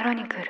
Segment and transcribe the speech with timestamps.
[0.00, 0.44] クロニクル。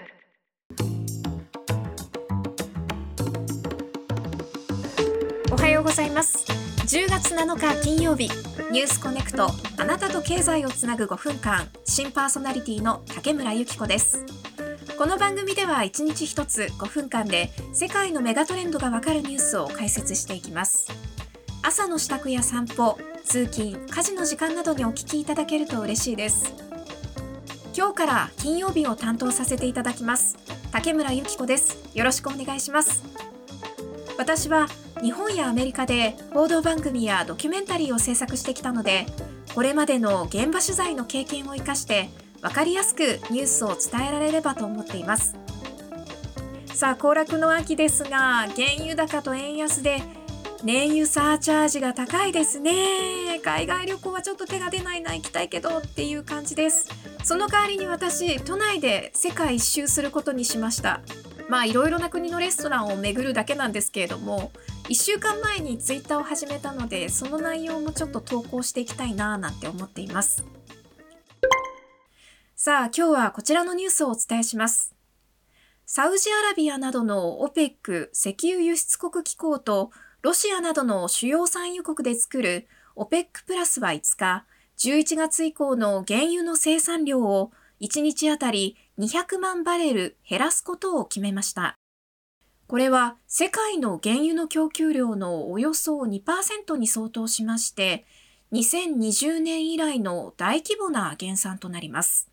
[5.51, 6.45] おはようございます。
[6.87, 8.31] 10月7日金曜日。
[8.71, 9.49] ニュースコネクト。
[9.77, 14.25] あなたと経済をつなぐ5分間新パーソナリティの竹村由紀子です。
[14.97, 20.87] この番組では1日1つ5分間で世界のメガトレンドがわかるニュースを解説していきます。
[21.65, 26.70] 朝の支度や散歩通勤家事の時間などにお聞きいただけると嬉しいです。
[27.77, 30.37] 今日から金曜日を担当させていただきます。
[30.73, 31.79] 竹村由紀子です。
[31.95, 33.03] よろしくお願いします。
[34.19, 34.69] 私は
[35.03, 39.07] 日本やアメリカで報道番組やドキュメンタリーを制作してきたので
[39.55, 42.11] これまでの現場取材の経験を生かして
[42.43, 45.37] 分かりやすくニュースを伝えられればと思っています。
[46.67, 48.49] さあ行楽の秋ですが原
[48.79, 50.03] 油高と円安で
[50.63, 53.41] 燃油サーチャージが高いですね。
[53.43, 56.89] 海外旅行はちょっと手が出ないな行きたいけどっていう感じです。
[57.25, 61.01] その代わりに私都内で世界一周することにしました。
[61.49, 64.53] まあいろいろな国のレストランを巡るだけなんですけれども
[64.89, 70.45] 1週間前にツイッターを始めたのでその内容もちょっと投稿していきたいなぁなんて思っています。
[72.55, 74.95] さあ今日はこちらのニュースをお伝えします。
[75.87, 79.91] サウジアラビアなどの OPEC 石油輸出国機構と
[80.23, 84.45] ロシアなどの主要産油国で作る OPEC プラスは5日、
[84.77, 91.75] 11月以降の原油の生産量を1日あたり200万バレル減らすことを決めました。
[92.67, 98.05] これは世界の原油の供給量のおよそ2%に相当しまして、
[98.53, 102.29] 2020年以来の大規模な減産となります。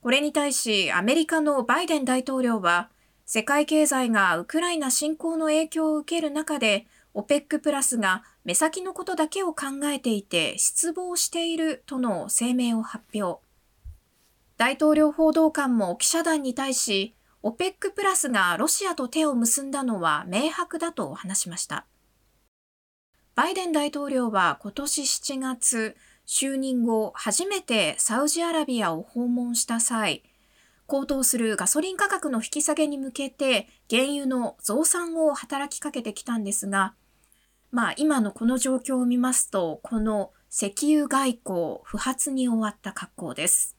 [0.00, 2.88] これに対しアメリカのバイデン大統領は、
[3.30, 13.42] 世界経済がウクライナ侵攻の影響を受ける中で、OPEC プラスが目先のことだけを考えていて失望しているとの声明を発表。
[14.56, 21.84] 大統領報道官も記者団に対し、OPEC プラスがロシアと手を結んだのは明白だと話しました。
[23.34, 25.96] バイデン大統領は今年7月、
[26.26, 30.22] 就任後初めてサウジアラビアを訪問した際、
[30.88, 36.94] 高騰するガソリン価格の引き下げに向けて原油の増産を働きかけてきたんですが、
[37.70, 43.76] まあ今のこの状況を見ますと、この石油外交不発に終わった格好です。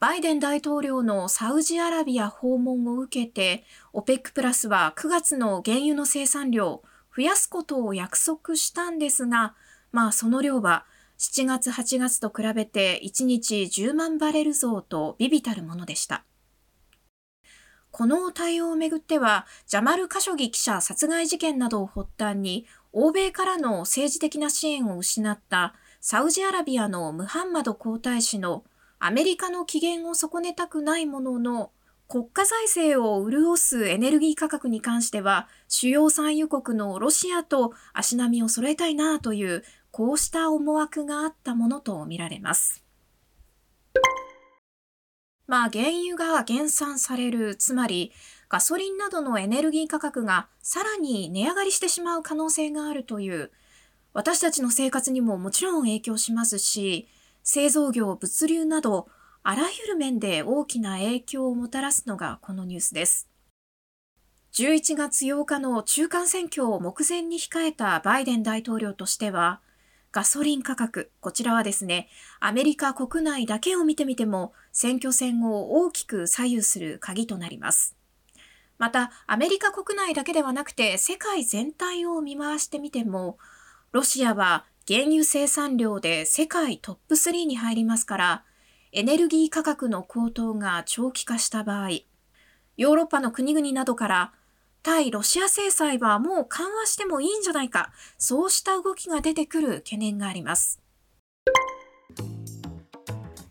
[0.00, 6.82] バイデン大統領のサウジアラビア訪問を受けて、OPEC プラスは9月の原油の生産量
[7.16, 9.54] 増やすことを約束したんですが、
[9.92, 10.86] まあその量は
[11.20, 16.24] 7月8月と比べて1日10万バレル増と微々たるものでした。
[17.90, 22.64] この対応をめぐっては、ジャマル・カショギ記者殺害事件などを発端に、
[22.94, 28.64] 欧米からの政治的な支援を失ったサウジアラビアのムハンマド皇太子の
[28.98, 31.72] アメリカの機嫌を損ねたくないものの、
[32.08, 42.84] 国家財政を潤すエネルギー価格に関しては、主要産油国のロシアと足並みを揃えたいなというこうした思惑があったものとみられます。
[45.46, 48.12] まあ原油が減産される、つまり
[48.48, 53.50] ガソリンなどのエネルギー価格がさらに値上がりしてしまう可能性があるという、
[54.12, 57.08] 私たちの生活にももちろん影響しますし、
[57.42, 59.08] 製造業、物流など、
[59.42, 63.28] あらゆる面で大きな影響をもたらすのがこのニュースです。
[64.52, 69.60] 11月8日の中間選挙を目前に控えたバイデン大統領としては、
[70.12, 72.08] ガソリン価格、こちらはですね、
[72.40, 77.96] アメリカ国内だけを見てみても、選挙戦を大きく左右する鍵となります。
[78.76, 83.38] また、アメリカ国内だけではなくて、世界全体を見回してみても、
[83.92, 88.44] ロシアは原油生産量で世界トップ3に入りますから、
[88.90, 91.90] エネルギー価格の高騰が長期化した場合、
[92.76, 94.32] ヨーロッパの国々などから
[94.82, 100.80] 対ロシア制裁はもう緩和してもいいんじゃないか、そうした動きが出てくる懸念があります。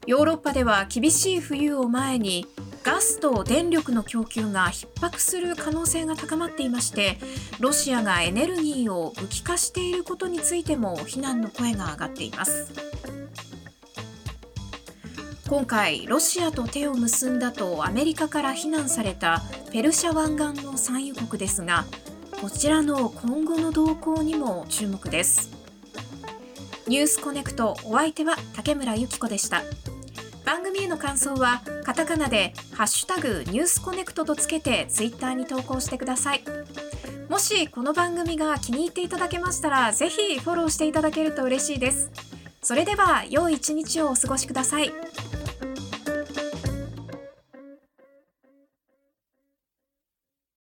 [0.07, 2.47] ヨーロッパでは厳しい冬を前に
[2.83, 7.19] ガスと電力の供給が逼迫する可能性が高まっていまして
[7.59, 12.71] ロシアがエネルギーを武器化していることについても非難の声が上がっています。
[15.47, 21.85] 今回ロシアと手を結んだとアメリカから非難されたペルシャ湾岸の産油国ですが
[22.41, 25.51] こちらの今後の動向にも注目です。
[26.87, 29.61] ニュースコネクトお相手は竹村由紀子でした。
[30.43, 36.43] 番組への感想はカタカナでハッシュタグニュースコネクトとつけてツイッターに投稿してください。
[37.29, 42.09] もしこの番組が気に入っていただけましたらぜひフォローしていただけると嬉しいです。
[42.63, 44.91] それでは良い一日をお過ごしください。